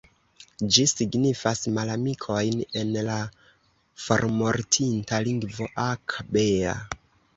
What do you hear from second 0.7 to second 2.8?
Ĝi signifas "malamikojn"